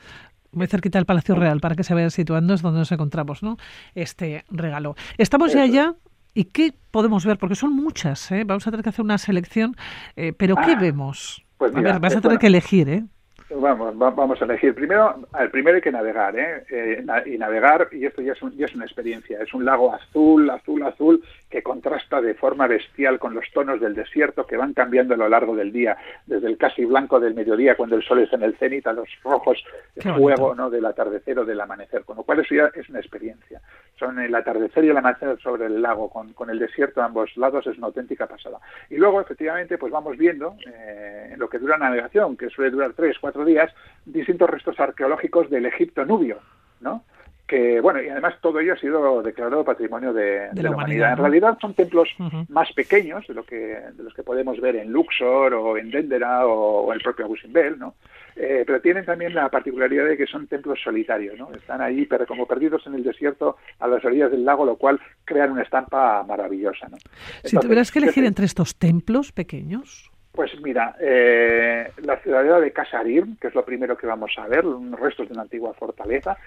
muy 0.52 0.68
cerquita 0.68 0.98
del 0.98 1.06
Palacio 1.06 1.36
Real 1.36 1.60
para 1.60 1.76
que 1.76 1.84
se 1.84 1.94
vaya 1.94 2.10
situando 2.10 2.54
es 2.54 2.62
donde 2.62 2.80
nos 2.80 2.92
encontramos, 2.92 3.44
¿no? 3.44 3.58
Este 3.96 4.44
regalo. 4.50 4.96
Estamos 5.18 5.54
ya 5.54 5.66
ya 5.66 5.94
¿Y 6.38 6.44
qué 6.44 6.72
podemos 6.92 7.26
ver? 7.26 7.40
Porque 7.40 7.56
son 7.56 7.76
muchas, 7.76 8.32
¿eh? 8.32 8.44
Vamos 8.46 8.68
a 8.68 8.70
tener 8.70 8.84
que 8.84 8.90
hacer 8.90 9.04
una 9.04 9.18
selección, 9.18 9.76
eh, 10.16 10.34
pero 10.34 10.56
¿qué 10.56 10.74
ah, 10.74 10.80
vemos? 10.80 11.44
Pues 11.58 11.76
a 11.76 11.82
ver, 11.82 12.00
vas 12.00 12.16
a 12.16 12.22
tener 12.22 12.38
que 12.38 12.46
elegir, 12.46 12.88
¿eh? 12.90 13.06
Vamos, 13.50 13.98
vamos 13.98 14.42
a 14.42 14.46
elegir. 14.46 14.76
Primero, 14.76 15.16
al 15.32 15.50
primero 15.50 15.76
hay 15.76 15.82
que 15.82 15.92
navegar, 15.92 16.38
¿eh? 16.38 16.66
¿eh? 16.70 17.04
y 17.26 17.38
navegar, 17.38 17.88
y 17.94 18.06
esto 18.06 18.22
ya 18.22 18.34
es, 18.34 18.40
ya 18.58 18.66
es 18.66 18.76
una 18.76 18.84
experiencia, 18.84 19.42
es 19.42 19.54
un 19.54 19.64
lago 19.64 19.94
azul, 19.94 20.50
azul, 20.50 20.84
azul, 20.84 21.24
que 21.50 21.64
contrasta 21.64 22.20
de 22.20 22.34
forma 22.34 22.68
bestial 22.68 23.20
con 23.20 23.34
los 23.34 23.46
tonos 23.54 23.80
del 23.80 23.96
desierto 23.96 24.46
que 24.46 24.58
van 24.58 24.74
cambiando 24.74 25.14
a 25.14 25.18
lo 25.18 25.30
largo 25.30 25.56
del 25.56 25.72
día, 25.72 25.98
desde 26.26 26.48
el 26.48 26.58
casi 26.58 26.84
blanco 26.84 27.22
del 27.22 27.36
mediodía 27.36 27.78
cuando 27.78 27.96
el 27.96 28.04
sol 28.04 28.20
está 28.20 28.36
en 28.36 28.44
el 28.44 28.58
cenit 28.58 28.86
a 28.86 28.92
los 28.92 29.08
rojos 29.24 29.64
de 29.96 30.02
fuego 30.14 30.54
¿no? 30.54 30.70
del 30.70 30.86
atardecer 30.86 31.40
o 31.40 31.46
del 31.46 31.62
amanecer, 31.62 32.04
con 32.04 32.18
lo 32.18 32.24
cual 32.24 32.42
eso 32.42 32.54
ya 32.54 32.70
es 32.76 32.90
una 32.90 33.00
experiencia. 33.00 33.62
Son 33.98 34.20
el 34.20 34.36
atardecer 34.36 34.84
y 34.84 34.90
el 34.90 34.98
amanecer 34.98 35.40
sobre 35.40 35.68
el 35.68 35.82
lago, 35.82 36.10
con, 36.10 36.34
con 36.34 36.50
el 36.50 36.60
desierto 36.60 37.02
a 37.02 37.06
ambos 37.06 37.36
lados, 37.38 37.66
es 37.66 37.78
una 37.78 37.88
auténtica 37.88 38.28
pasada. 38.28 38.60
Y 38.90 38.98
luego, 38.98 39.22
efectivamente, 39.22 39.78
pues 39.78 39.92
vamos 39.92 40.18
viendo 40.18 40.56
eh, 40.68 41.34
lo 41.38 41.50
que 41.50 41.60
dura 41.60 41.78
la 41.78 41.86
navegación, 41.86 42.36
que 42.36 42.50
suele 42.50 42.72
durar 42.72 42.94
tres, 42.94 43.18
cuatro 43.20 43.37
días, 43.46 43.74
distintos 44.06 44.50
restos 44.50 44.80
arqueológicos 44.80 45.50
del 45.50 45.66
Egipto 45.66 46.06
nubio, 46.06 46.40
¿no? 46.80 47.04
que 47.48 47.80
bueno, 47.80 48.02
y 48.02 48.10
además 48.10 48.36
todo 48.42 48.60
ello 48.60 48.74
ha 48.74 48.78
sido 48.78 49.24
declarado 49.24 49.64
patrimonio 49.64 50.12
de, 50.12 50.50
la, 50.54 50.70
humanidad. 50.70 51.14
En 51.14 51.18
realidad 51.18 51.58
son 51.62 51.74
templos 51.74 52.10
más 52.50 52.72
pequeños 52.74 53.26
de 53.26 53.34
lo 53.34 53.46
que 53.46 53.56
de 53.56 54.04
los 54.04 54.14
que 54.14 54.22
podemos 54.22 54.60
ver 54.60 54.76
en 54.76 54.92
Luxor 54.92 55.54
o 55.54 55.78
en 55.78 55.90
Dendera 55.90 56.46
o, 56.46 56.92
el 56.92 57.00
propio 57.00 57.26
Abu 57.26 57.38
Simbel, 57.38 57.80
¿no? 57.80 57.96
Eh, 58.36 58.64
pero 58.68 58.82
tienen 58.82 59.06
también 59.06 59.34
la 59.34 59.50
particularidad 59.50 60.06
de 60.06 60.18
que 60.18 60.28
son 60.28 60.46
templos 60.48 60.80
solitarios, 60.84 61.40
¿no? 61.40 61.52
Están 61.54 61.82
allí 61.82 62.06
pero 62.06 62.28
como 62.28 62.46
perdidos 62.46 62.86
en 62.86 62.96
el 62.96 63.04
desierto 63.04 63.56
a 63.80 63.88
las 63.88 64.04
orillas 64.04 64.30
del 64.30 64.44
lago, 64.44 64.66
lo 64.66 64.76
cual 64.76 65.00
crean 65.24 65.52
una 65.52 65.64
estampa 65.64 66.24
maravillosa, 66.24 66.88
¿no? 66.90 66.98
si 67.44 67.58
tuvieras 67.58 67.92
que 67.92 68.00
elegir 68.00 68.26
entre 68.26 68.46
estos 68.46 68.76
templos 68.76 69.32
pequeños, 69.32 70.12
pues 70.38 70.52
mira, 70.62 70.96
eh, 71.00 71.90
la 72.04 72.18
ciudadela 72.18 72.60
de 72.60 72.72
Casarir, 72.72 73.26
que 73.42 73.48
es 73.48 73.56
lo 73.56 73.66
primero 73.66 73.98
que 73.98 74.06
vamos 74.06 74.32
a 74.38 74.46
ver, 74.46 74.64
restos 74.92 75.28
de 75.28 75.34
una 75.34 75.42
antigua 75.42 75.74
fortaleza, 75.74 76.38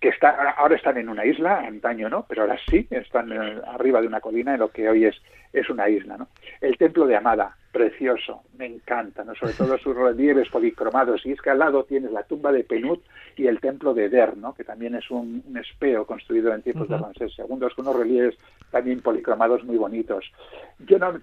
que 0.00 0.10
está, 0.10 0.52
ahora 0.52 0.76
están 0.76 0.98
en 0.98 1.08
una 1.08 1.26
isla, 1.26 1.58
antaño 1.66 2.08
no, 2.08 2.24
pero 2.28 2.42
ahora 2.42 2.56
sí, 2.70 2.86
están 2.90 3.32
eh, 3.32 3.60
arriba 3.66 4.00
de 4.00 4.06
una 4.06 4.20
colina 4.20 4.54
en 4.54 4.60
lo 4.60 4.70
que 4.70 4.88
hoy 4.88 5.04
es, 5.04 5.20
es 5.52 5.68
una 5.68 5.88
isla. 5.88 6.16
¿no? 6.16 6.28
El 6.60 6.78
templo 6.78 7.08
de 7.08 7.16
Amada, 7.16 7.56
precioso, 7.72 8.42
me 8.56 8.66
encanta, 8.66 9.24
¿no? 9.24 9.34
sobre 9.34 9.54
todo 9.54 9.76
sus 9.78 9.96
relieves 9.96 10.48
policromados. 10.48 11.26
Y 11.26 11.32
es 11.32 11.40
que 11.42 11.50
al 11.50 11.58
lado 11.58 11.82
tienes 11.82 12.12
la 12.12 12.22
tumba 12.22 12.52
de 12.52 12.62
Penut 12.62 13.02
y 13.36 13.48
el 13.48 13.58
templo 13.58 13.94
de 13.94 14.08
Der, 14.08 14.36
¿no? 14.36 14.54
que 14.54 14.62
también 14.62 14.94
es 14.94 15.10
un, 15.10 15.42
espeo 15.60 16.06
construido 16.06 16.54
en 16.54 16.62
tiempos 16.62 16.88
de 16.88 16.96
Ramsés 16.96 17.34
II, 17.36 17.46
con 17.48 17.86
unos 17.86 17.96
relieves 17.96 18.36
también 18.70 19.00
policromados 19.00 19.64
muy 19.64 19.76
bonitos. 19.76 20.32
Yo 20.78 20.98
no, 20.98 21.20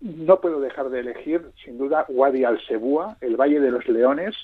no 0.00 0.40
puedo 0.40 0.60
dejar 0.60 0.90
de 0.90 1.00
elegir, 1.00 1.42
sin 1.64 1.78
duda, 1.78 2.04
Wadi 2.08 2.44
al-Sebua, 2.44 3.16
el 3.20 3.36
Valle 3.36 3.60
de 3.60 3.70
los 3.70 3.86
Leones, 3.86 4.34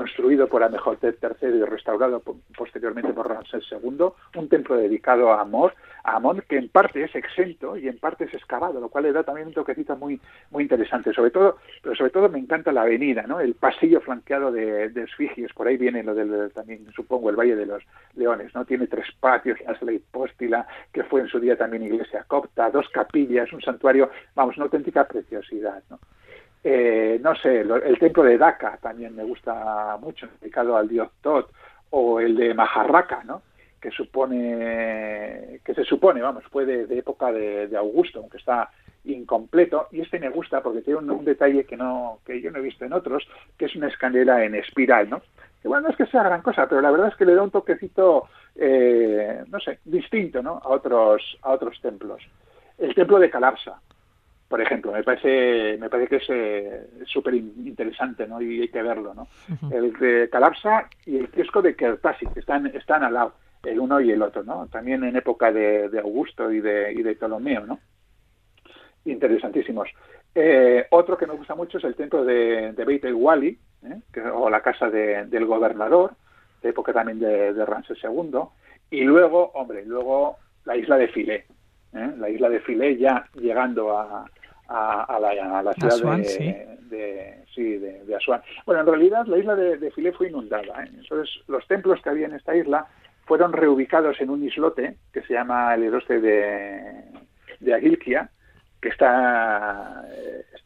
construido 0.00 0.48
por 0.48 0.64
Amenhotep 0.64 1.22
III 1.22 1.58
y 1.58 1.64
restaurado 1.64 2.22
posteriormente 2.56 3.12
por 3.12 3.28
Ramsés 3.28 3.64
II, 3.70 4.06
un 4.34 4.48
templo 4.48 4.74
dedicado 4.74 5.30
a 5.30 5.42
Amor, 5.42 5.74
a 6.04 6.16
Amón, 6.16 6.42
que 6.48 6.56
en 6.56 6.70
parte 6.70 7.04
es 7.04 7.14
exento 7.14 7.76
y 7.76 7.86
en 7.86 7.98
parte 7.98 8.24
es 8.24 8.32
excavado, 8.32 8.80
lo 8.80 8.88
cual 8.88 9.04
le 9.04 9.12
da 9.12 9.24
también 9.24 9.48
un 9.48 9.52
toquecito 9.52 9.96
muy, 9.96 10.18
muy 10.52 10.62
interesante. 10.62 11.12
Sobre 11.12 11.30
todo, 11.32 11.58
pero 11.82 11.94
sobre 11.96 12.12
todo 12.12 12.30
me 12.30 12.38
encanta 12.38 12.72
la 12.72 12.80
avenida, 12.80 13.26
¿no? 13.26 13.40
El 13.40 13.52
pasillo 13.52 14.00
flanqueado 14.00 14.50
de, 14.50 14.88
de 14.88 15.06
por 15.54 15.68
ahí 15.68 15.76
viene 15.76 16.02
lo 16.02 16.14
del 16.14 16.50
también, 16.52 16.86
supongo, 16.96 17.28
el 17.28 17.36
Valle 17.36 17.56
de 17.56 17.66
los 17.66 17.82
Leones, 18.14 18.54
¿no? 18.54 18.64
Tiene 18.64 18.86
tres 18.86 19.06
patios, 19.20 19.58
la 19.82 19.92
hipóstila, 19.92 20.66
que 20.94 21.04
fue 21.04 21.20
en 21.20 21.28
su 21.28 21.38
día 21.38 21.58
también 21.58 21.82
iglesia 21.82 22.24
copta, 22.26 22.70
dos 22.70 22.88
capillas, 22.88 23.52
un 23.52 23.60
santuario, 23.60 24.08
vamos, 24.34 24.56
una 24.56 24.64
auténtica 24.64 25.06
preciosidad, 25.06 25.82
¿no? 25.90 25.98
Eh, 26.62 27.18
no 27.22 27.34
sé, 27.36 27.60
el 27.60 27.98
templo 27.98 28.22
de 28.22 28.36
Dhaka 28.36 28.76
también 28.78 29.16
me 29.16 29.24
gusta 29.24 29.96
mucho, 30.00 30.28
dedicado 30.40 30.76
al 30.76 30.88
dios 30.88 31.08
Tot, 31.22 31.50
o 31.90 32.20
el 32.20 32.36
de 32.36 32.54
Maharraka, 32.54 33.24
¿no? 33.24 33.42
que 33.80 33.90
supone 33.90 35.60
que 35.64 35.74
se 35.74 35.84
supone, 35.84 36.20
vamos, 36.20 36.44
fue 36.50 36.66
de, 36.66 36.98
época 36.98 37.32
de, 37.32 37.74
Augusto, 37.76 38.20
aunque 38.20 38.36
está 38.36 38.70
incompleto, 39.04 39.88
y 39.90 40.02
este 40.02 40.18
me 40.18 40.28
gusta 40.28 40.62
porque 40.62 40.82
tiene 40.82 41.00
un, 41.00 41.24
detalle 41.24 41.64
que 41.64 41.76
no 41.76 42.18
que 42.26 42.40
yo 42.40 42.50
no 42.50 42.58
he 42.58 42.62
visto 42.62 42.84
en 42.84 42.92
otros, 42.92 43.26
que 43.56 43.64
es 43.64 43.74
una 43.74 43.88
escalera 43.88 44.44
en 44.44 44.54
espiral, 44.54 45.08
¿no? 45.08 45.22
Que 45.62 45.68
bueno, 45.68 45.84
no 45.84 45.90
es 45.90 45.96
que 45.96 46.06
sea 46.06 46.22
gran 46.22 46.42
cosa, 46.42 46.68
pero 46.68 46.82
la 46.82 46.90
verdad 46.90 47.08
es 47.08 47.16
que 47.16 47.24
le 47.24 47.34
da 47.34 47.42
un 47.42 47.50
toquecito, 47.50 48.28
eh, 48.56 49.42
no 49.48 49.58
sé, 49.60 49.78
distinto, 49.84 50.42
¿no? 50.42 50.60
A 50.62 50.68
otros 50.68 51.38
a 51.42 51.52
otros 51.52 51.80
templos. 51.80 52.22
El 52.76 52.94
templo 52.94 53.18
de 53.18 53.30
Calapsa, 53.30 53.80
por 54.50 54.60
ejemplo, 54.60 54.90
me 54.90 55.04
parece, 55.04 55.78
me 55.78 55.88
parece 55.88 56.08
que 56.08 56.16
es 56.16 56.28
eh, 56.28 57.04
súper 57.06 57.34
interesante, 57.34 58.26
¿no? 58.26 58.42
Y 58.42 58.62
hay 58.62 58.68
que 58.68 58.82
verlo, 58.82 59.14
¿no? 59.14 59.28
El 59.70 59.92
de 59.92 60.28
Calapsa 60.28 60.88
y 61.06 61.18
el 61.18 61.28
kiosco 61.28 61.62
de 61.62 61.76
Kertasi, 61.76 62.26
que 62.26 62.40
están, 62.40 62.66
están 62.66 63.04
al 63.04 63.14
lado, 63.14 63.34
el 63.62 63.78
uno 63.78 64.00
y 64.00 64.10
el 64.10 64.20
otro, 64.20 64.42
¿no? 64.42 64.66
También 64.66 65.04
en 65.04 65.14
época 65.14 65.52
de, 65.52 65.88
Augusto 66.02 66.50
y 66.50 66.60
de, 66.60 66.92
y 66.92 67.00
de 67.00 67.14
Ptolomeo, 67.14 67.64
¿no? 67.64 67.78
Interesantísimos. 69.04 69.88
Eh, 70.34 70.84
otro 70.90 71.16
que 71.16 71.28
me 71.28 71.34
gusta 71.34 71.54
mucho 71.54 71.78
es 71.78 71.84
el 71.84 71.94
templo 71.94 72.24
de, 72.24 72.72
de 72.72 72.84
Beit 72.84 73.04
el 73.04 73.14
Wali, 73.14 73.56
¿eh? 73.84 74.20
o 74.34 74.50
la 74.50 74.62
casa 74.62 74.90
del 74.90 75.46
gobernador, 75.46 76.14
de 76.60 76.70
época 76.70 76.92
también 76.92 77.20
de, 77.20 77.52
de 77.52 77.64
Ramsés 77.64 77.98
II. 78.02 78.40
Y 78.90 79.02
luego, 79.02 79.52
hombre, 79.54 79.86
luego 79.86 80.38
la 80.64 80.76
isla 80.76 80.96
de 80.96 81.06
Filé, 81.06 81.46
¿eh? 81.94 82.12
la 82.18 82.28
isla 82.28 82.48
de 82.48 82.58
Filé 82.58 82.96
ya 82.96 83.24
llegando 83.34 83.96
a, 83.96 84.28
a, 84.70 85.18
la, 85.20 85.72
ciudad 85.74 86.16
de, 86.16 87.44
sí. 87.54 87.76
de, 87.78 88.16
Asuán. 88.16 88.42
Bueno, 88.66 88.82
en 88.82 88.86
realidad 88.86 89.26
la 89.26 89.38
isla 89.38 89.54
de, 89.56 89.76
de 89.78 89.90
Filé 89.90 90.12
fue 90.12 90.28
inundada. 90.28 90.84
¿eh? 90.84 90.90
Entonces, 90.98 91.42
los 91.48 91.66
templos 91.66 92.00
que 92.02 92.10
había 92.10 92.26
en 92.26 92.34
esta 92.34 92.54
isla 92.54 92.86
fueron 93.26 93.52
reubicados 93.52 94.20
en 94.20 94.30
un 94.30 94.44
islote 94.44 94.96
que 95.12 95.22
se 95.22 95.34
llama 95.34 95.74
el 95.74 95.84
islote 95.84 96.20
de, 96.20 97.04
de 97.60 97.74
Aguilquia, 97.74 98.30
que 98.80 98.88
está, 98.88 100.04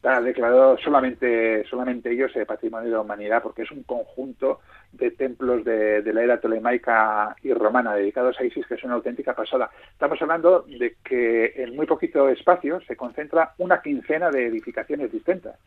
está 0.05 0.21
declarado 0.21 0.77
solamente, 0.77 1.65
solamente 1.67 2.11
ellos 2.11 2.31
de 2.31 2.45
patrimonio 2.45 2.89
de 2.89 2.95
la 2.95 3.01
humanidad, 3.01 3.41
porque 3.41 3.63
es 3.63 3.71
un 3.71 3.81
conjunto 3.81 4.59
de 4.91 5.09
templos 5.09 5.65
de, 5.65 6.03
de, 6.03 6.13
la 6.13 6.21
era 6.21 6.39
tolemaica 6.39 7.35
y 7.41 7.51
romana 7.51 7.95
dedicados 7.95 8.39
a 8.39 8.43
Isis, 8.43 8.67
que 8.67 8.75
es 8.75 8.83
una 8.83 8.93
auténtica 8.93 9.33
pasada. 9.33 9.71
Estamos 9.91 10.21
hablando 10.21 10.61
de 10.61 10.97
que 11.03 11.53
en 11.55 11.75
muy 11.75 11.87
poquito 11.87 12.29
espacio 12.29 12.81
se 12.81 12.95
concentra 12.95 13.55
una 13.57 13.81
quincena 13.81 14.29
de 14.29 14.45
edificaciones 14.45 15.11
distintas. 15.11 15.57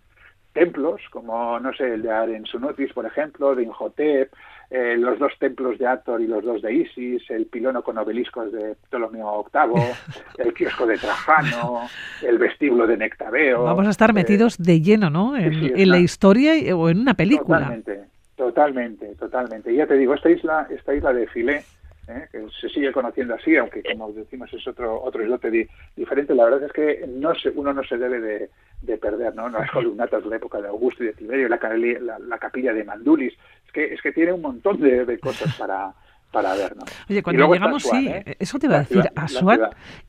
Templos, 0.59 1.01
como, 1.13 1.61
no 1.61 1.73
sé, 1.73 1.95
el 1.95 2.03
de 2.03 2.11
Arensunotis, 2.11 2.93
por 2.93 3.07
ejemplo, 3.07 3.55
de 3.55 3.63
Inhotep, 3.63 4.33
eh, 4.71 4.97
los 4.99 5.17
dos 5.21 5.33
templos 5.39 5.79
de 5.79 5.87
Ator 5.87 6.21
y 6.21 6.27
los 6.27 6.45
dos 6.45 6.63
de 6.63 6.75
Isis, 6.75 7.23
el 7.31 7.47
pilono 7.47 7.83
con 7.83 7.97
obeliscos 7.97 8.51
de 8.51 8.75
Ptolomeo 8.75 9.47
VIII, 9.55 9.85
el 10.39 10.53
kiosco 10.53 10.85
de 10.85 10.99
Trajano, 10.99 11.83
el 12.23 12.39
vestíbulo 12.39 12.89
de 12.89 12.97
Nectabeo. 12.97 13.63
Vamos 13.63 13.87
a 13.87 13.91
estar 13.91 14.13
metidos 14.13 14.59
de 14.59 14.81
lleno, 14.81 15.11
¿no? 15.11 15.37
En, 15.37 15.89
la 15.89 15.99
historia 15.99 16.75
o 16.77 16.89
en 16.89 17.03
una 17.03 17.15
película. 17.15 17.61
Totalmente, 17.61 18.01
totalmente, 18.35 19.15
totalmente. 19.15 19.73
Y 19.73 19.77
ya 19.77 19.87
te 19.87 19.95
digo, 19.95 20.15
esta 20.15 20.29
isla, 20.29 20.67
esta 20.71 20.93
isla 20.93 21.13
de 21.13 21.29
Filé, 21.29 21.63
¿eh? 22.09 22.29
que 22.31 22.47
se 22.61 22.69
sigue 22.69 22.93
conociendo 22.93 23.35
así, 23.35 23.57
aunque 23.57 23.83
como 23.83 24.13
decimos 24.13 24.53
es 24.53 24.67
otro 24.67 25.01
otro 25.03 25.23
islote 25.23 25.69
diferente, 25.97 26.35
la 26.35 26.45
verdad 26.45 26.65
es 26.65 26.73
que 26.73 27.07
no 27.09 27.35
se, 27.35 27.51
uno 27.51 27.73
no 27.73 27.83
se 27.85 27.97
debe 27.97 28.49
de, 28.83 28.99
perder, 28.99 29.35
¿no? 29.35 29.49
Las 29.49 29.71
columnatas 29.71 30.23
de 30.25 30.31
la 30.31 30.37
época 30.37 30.61
de 30.61 30.69
Augusto 30.69 31.03
y 31.03 31.09
de 31.09 31.13
Tiberio, 31.13 31.49
la, 31.49 32.19
la, 32.19 32.39
capilla 32.39 32.73
de 32.73 32.85
Mandulis, 32.85 33.35
es 33.67 33.73
que, 33.73 33.95
es 33.95 34.03
que 34.03 34.13
tiene 34.13 34.33
un 34.33 34.43
montón 34.43 34.81
de, 34.81 35.19
cosas 35.19 35.55
para 35.57 35.93
para 36.31 36.55
ver, 36.55 36.77
¿no? 36.77 36.85
Oye, 37.09 37.23
cuando 37.23 37.51
llegamos, 37.53 37.85
sí, 37.85 38.07
¿eh? 38.09 38.37
eso 38.39 38.59
te 38.59 38.67
iba 38.67 38.77
a 38.77 38.81
decir, 38.81 39.03
Asuán 39.17 39.61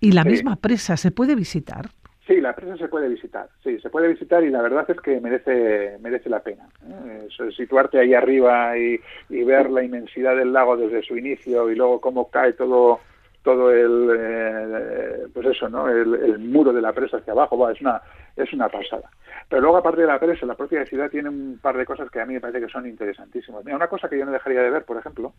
y 0.02 0.12
la 0.12 0.26
misma 0.26 0.58
presa, 0.58 0.98
¿se 0.98 1.12
puede 1.12 1.34
visitar? 1.36 1.90
Sí, 2.30 2.40
la 2.40 2.54
presa 2.54 2.78
se 2.78 2.88
puede 2.88 3.10
visitar, 3.10 3.50
sí, 3.64 3.80
se 3.80 3.90
puede 3.90 4.10
visitar 4.10 4.44
y 4.44 4.52
la 4.52 4.62
verdad 4.62 4.86
es 4.88 5.02
que 5.02 5.20
merece 5.20 5.98
merece 6.00 6.30
la 6.30 6.42
pena. 6.42 6.70
¿eh? 6.88 7.28
situarte 7.58 7.98
ahí 7.98 8.14
arriba 8.14 8.78
y, 8.78 9.00
ver 9.30 9.72
la 9.72 9.84
inmensidad 9.84 10.36
del 10.36 10.54
lago 10.54 10.78
desde 10.78 11.02
su 11.02 11.18
inicio 11.18 11.72
y 11.72 11.76
luego 11.76 12.00
cómo 12.00 12.30
cae 12.30 12.54
todo 12.54 13.00
todo 13.42 13.72
el 13.72 14.16
eh, 14.16 15.28
pues 15.34 15.48
eso, 15.48 15.70
¿no? 15.70 15.90
El, 15.90 16.38
muro 16.38 16.72
de 16.72 16.84
la 16.84 16.94
presa 16.94 17.18
hacia 17.18 17.34
abajo, 17.34 17.68
es 17.68 17.82
una 17.82 18.00
es 18.36 18.54
una 18.54 18.70
pasada. 18.70 19.10
Pero 19.50 19.64
luego 19.64 19.78
aparte 19.78 20.02
de 20.02 20.08
la 20.08 20.20
presa, 20.20 20.46
la 20.46 20.54
propia 20.54 20.86
ciudad 20.86 21.10
tiene 21.10 21.30
un 21.30 21.58
par 21.60 21.76
de 21.78 21.86
cosas 21.86 22.12
que 22.12 22.22
a 22.22 22.28
mí 22.28 22.36
me 22.36 22.42
parece 22.42 22.62
que 22.62 22.72
son 22.72 22.86
interesantísimas. 22.86 23.66
Mira, 23.66 23.76
una 23.76 23.88
cosa 23.88 24.08
que 24.08 24.20
yo 24.20 24.26
no 24.26 24.32
dejaría 24.32 24.62
de 24.62 24.70
ver, 24.70 24.86
por 24.86 24.98
ejemplo, 24.98 25.34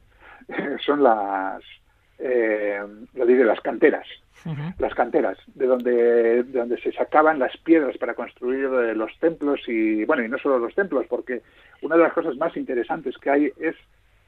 son 0.85 1.05
las 1.05 1.63
eh, 2.21 2.81
lo 3.15 3.27
diré, 3.27 3.45
las 3.45 3.61
canteras, 3.61 4.07
las 4.79 4.95
canteras, 4.95 5.39
de 5.55 5.67
donde, 5.67 6.43
de 6.43 6.59
donde 6.59 6.81
se 6.81 6.93
sacaban 6.93 7.39
las 7.39 7.57
piedras 7.59 7.97
para 7.99 8.15
construir 8.15 8.67
eh, 8.67 8.95
los 8.95 9.17
templos 9.19 9.61
y, 9.67 10.05
bueno, 10.05 10.25
y 10.25 10.29
no 10.29 10.39
solo 10.39 10.59
los 10.59 10.75
templos, 10.75 11.07
porque 11.09 11.43
una 11.83 11.97
de 11.97 12.03
las 12.03 12.13
cosas 12.13 12.37
más 12.37 12.57
interesantes 12.57 13.17
que 13.19 13.31
hay 13.31 13.53
es 13.59 13.75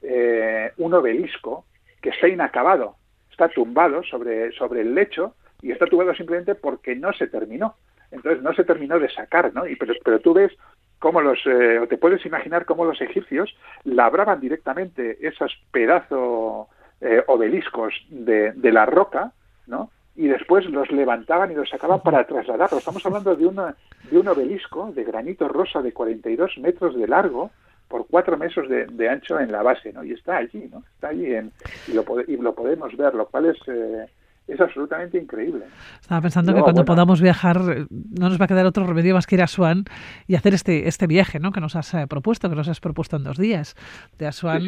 eh, 0.03 0.73
un 0.79 0.95
obelisco 0.95 1.65
que 2.01 2.11
está 2.11 2.29
inacabado, 2.29 2.97
está 3.31 3.49
tumbado 3.49 4.03
sobre, 4.03 4.53
sobre 4.53 4.81
el 4.81 4.95
lecho 4.95 5.35
y 5.61 5.71
está 5.71 5.87
tumbado 5.87 6.15
simplemente 6.15 6.55
porque 6.55 6.97
no 6.97 7.13
se 7.13 7.27
terminó. 7.27 7.77
Entonces 8.11 8.43
no 8.43 8.53
se 8.53 8.65
terminó 8.65 8.99
de 8.99 9.09
sacar, 9.11 9.55
¿no? 9.55 9.67
Y, 9.67 9.77
pero, 9.77 9.95
pero 10.05 10.21
tú 10.21 10.35
ves 10.35 10.53
cómo 10.99 11.21
los, 11.21 11.39
eh, 11.47 11.79
o 11.79 11.87
te 11.87 11.99
puedes 11.99 12.25
imaginar 12.27 12.65
cómo 12.65 12.85
los 12.85 13.01
egipcios 13.01 13.55
labraban 13.85 14.41
directamente 14.41 15.19
esos 15.27 15.53
pedazos 15.71 16.69
eh, 17.03 17.23
obeliscos 17.27 17.95
de, 18.09 18.53
de, 18.53 18.73
la 18.73 18.87
roca, 18.87 19.33
¿no? 19.67 19.91
Y 20.15 20.29
después 20.29 20.65
los 20.67 20.91
levantaban 20.93 21.51
y 21.51 21.55
los 21.55 21.69
sacaban 21.69 22.01
para 22.01 22.25
trasladarlos. 22.27 22.79
Estamos 22.79 23.05
hablando 23.05 23.35
de, 23.35 23.47
una, 23.47 23.75
de 24.11 24.19
un 24.19 24.29
obelisco 24.29 24.93
de 24.93 25.03
granito 25.03 25.49
rosa 25.49 25.83
de 25.83 25.93
42 25.93 26.59
metros 26.59 26.95
de 26.95 27.09
largo 27.09 27.51
por 27.89 28.07
4 28.07 28.37
metros 28.37 28.69
de, 28.69 28.87
de 28.87 29.09
ancho 29.09 29.41
en 29.41 29.51
la 29.51 29.63
base, 29.63 29.93
¿no? 29.93 30.05
Y 30.05 30.13
está 30.13 30.37
allí, 30.37 30.69
¿no? 30.71 30.83
Está 30.95 31.09
allí 31.09 31.35
en, 31.35 31.53
y, 31.89 31.93
lo, 31.93 32.05
y 32.27 32.37
lo 32.37 32.55
podemos 32.55 32.97
ver, 32.97 33.15
lo 33.15 33.27
cual 33.27 33.47
es... 33.47 33.59
Eh, 33.69 34.07
es 34.53 34.61
absolutamente 34.61 35.19
increíble. 35.19 35.65
Estaba 36.01 36.21
pensando 36.21 36.55
que 36.55 36.61
cuando 36.61 36.85
podamos 36.85 37.21
viajar 37.21 37.61
no 37.61 38.29
nos 38.29 38.41
va 38.41 38.45
a 38.45 38.49
quedar 38.49 38.67
otro 38.67 38.87
remedio 38.87 39.15
más 39.15 39.27
que 39.27 39.37
ir 39.37 39.41
a 39.41 39.45
Asuán 39.45 39.85
y 40.27 40.35
hacer 40.35 40.55
este 40.55 40.89
este 40.89 41.07
viaje 41.07 41.41
¿no? 41.41 41.53
que 41.53 41.61
nos 41.61 41.77
has 41.77 41.95
eh, 41.95 42.07
propuesto, 42.07 42.49
que 42.49 42.57
nos 42.57 42.69
has 42.69 42.81
propuesto 42.81 43.17
en 43.17 43.25
dos 43.25 43.39
días, 43.39 43.75
de 44.19 44.27
Asuán 44.27 44.63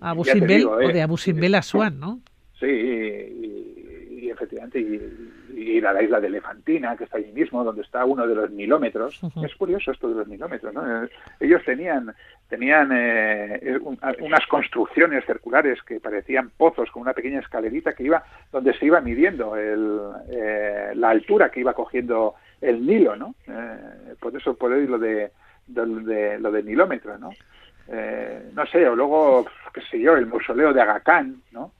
a 0.00 0.10
Abu 0.10 0.24
Simbel 0.24 0.66
o 0.66 0.88
de 0.88 1.02
Abu 1.02 1.16
Simbel 1.16 1.54
a 1.54 1.58
Asuán, 1.58 2.00
¿no? 2.00 2.20
Sí, 2.58 2.66
y, 2.66 4.30
efectivamente, 4.30 4.80
y, 4.80 5.00
ir 5.58 5.86
a 5.86 5.92
la 5.92 6.02
isla 6.02 6.20
de 6.20 6.28
Elefantina, 6.28 6.96
que 6.96 7.04
está 7.04 7.18
allí 7.18 7.32
mismo, 7.32 7.64
donde 7.64 7.82
está 7.82 8.04
uno 8.04 8.26
de 8.26 8.34
los 8.34 8.50
milómetros. 8.50 9.20
Es 9.42 9.54
curioso 9.56 9.90
esto 9.90 10.08
de 10.08 10.14
los 10.14 10.28
milómetros, 10.28 10.72
¿no? 10.72 11.04
Eh, 11.04 11.08
ellos 11.40 11.62
tenían 11.64 12.14
tenían 12.48 12.90
eh, 12.92 13.78
unas 14.20 14.46
construcciones 14.46 15.24
circulares 15.26 15.82
que 15.82 16.00
parecían 16.00 16.50
pozos 16.56 16.90
con 16.90 17.02
una 17.02 17.12
pequeña 17.12 17.40
escalerita 17.40 17.92
que 17.92 18.04
iba 18.04 18.24
donde 18.50 18.72
se 18.78 18.86
iba 18.86 19.02
midiendo 19.02 19.54
el, 19.54 20.00
eh, 20.30 20.92
la 20.94 21.10
altura 21.10 21.50
que 21.50 21.60
iba 21.60 21.74
cogiendo 21.74 22.36
el 22.62 22.86
Nilo, 22.86 23.16
¿no? 23.16 23.34
por 24.18 24.34
eso 24.34 24.54
por 24.54 24.72
ahí 24.72 24.86
lo 24.86 24.98
de, 24.98 25.30
de, 25.66 26.38
lo 26.38 26.50
de 26.50 26.62
milómetro, 26.62 27.18
¿no? 27.18 27.30
no 28.54 28.66
sé, 28.66 28.88
o 28.88 28.96
luego, 28.96 29.46
qué 29.72 29.82
sé 29.82 30.00
yo, 30.00 30.16
el 30.16 30.26
mausoleo 30.26 30.72
de 30.72 30.80
Aga 30.80 31.02
¿no? 31.52 31.72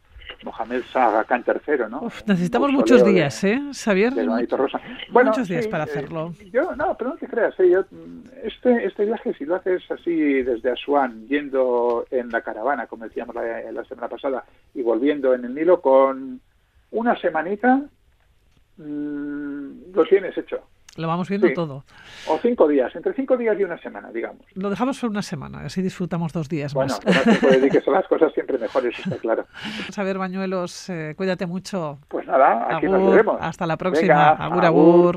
Mohamed 0.45 0.83
Shah 0.92 1.25
Khan 1.25 1.45
III, 1.47 1.85
¿no? 1.90 2.02
necesitamos 2.26 2.71
muchos 2.73 3.04
días, 3.04 3.42
¿eh, 3.45 3.61
Xavier? 3.73 4.12
Bueno, 5.11 5.30
muchos 5.30 5.49
días 5.49 5.66
para 5.66 5.85
eh, 5.85 5.90
hacerlo. 5.90 6.33
yo, 6.52 6.75
no, 6.76 6.97
pero 6.97 7.11
no 7.11 7.16
te 7.16 7.26
creas, 7.26 7.59
¿eh? 7.61 7.71
yo, 7.71 7.85
este, 8.42 8.87
este 8.87 9.04
viaje, 9.04 9.35
si 9.35 9.45
lo 9.45 9.57
haces 9.57 9.83
así 9.90 10.42
desde 10.42 10.71
Asuán, 10.71 11.26
yendo 11.28 12.07
en 12.11 12.28
la 12.30 12.40
caravana, 12.42 12.87
como 12.87 13.04
decíamos 13.04 13.35
la, 13.35 13.73
la 13.73 13.85
semana 13.85 14.09
pasada, 14.09 14.45
y 14.75 14.83
volviendo 14.83 15.35
en 15.35 15.45
el 15.45 15.54
Nilo, 15.54 15.80
con 15.80 16.40
una 16.90 17.18
semanita 17.21 17.83
mmm, 18.76 19.92
lo 19.92 20.04
tienes 20.04 20.37
hecho. 20.37 20.62
Lo 20.98 21.06
vamos 21.06 21.28
viendo 21.28 21.48
todo. 21.54 21.84
O 22.26 22.38
cinco 22.38 22.66
días, 22.66 22.94
entre 22.96 23.14
cinco 23.14 23.36
días 23.36 23.56
y 23.58 23.62
una 23.62 23.78
semana, 23.78 24.10
digamos. 24.10 24.42
Lo 24.54 24.68
dejamos 24.68 24.98
por 24.98 25.10
una 25.10 25.22
semana, 25.22 25.60
así 25.60 25.80
disfrutamos 25.80 26.32
dos 26.32 26.48
días 26.48 26.74
bueno, 26.74 26.92
más. 26.92 27.04
Bueno, 27.04 27.20
no 27.24 27.38
puede 27.38 27.54
decir 27.54 27.70
que 27.70 27.80
son 27.82 27.94
las 27.94 28.06
cosas 28.08 28.32
siempre 28.32 28.58
mejores, 28.58 28.98
está 28.98 29.16
claro. 29.16 29.46
Saber 29.90 30.18
Bañuelos, 30.18 30.90
eh, 30.90 31.14
cuídate 31.16 31.46
mucho. 31.46 31.98
Pues 32.08 32.26
nada, 32.26 32.76
aquí 32.76 32.86
nos 32.86 33.14
vemos. 33.14 33.38
Hasta 33.40 33.64
la 33.64 33.76
próxima. 33.76 34.30
agur. 34.30 34.64
agur. 34.64 35.16